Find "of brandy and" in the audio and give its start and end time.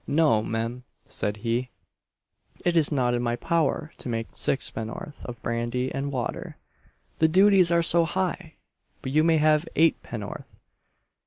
5.25-6.11